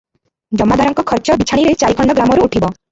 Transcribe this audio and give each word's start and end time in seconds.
ଜମାଦାରଙ୍କ 0.61 1.05
ଖର୍ଚ୍ଚ 1.13 1.37
ବିଛାଣିରେ 1.43 1.77
ଚାରିଖଣ୍ଡ 1.85 2.19
ଗ୍ରାମରୁ 2.21 2.49
ଉଠିବ। 2.51 2.73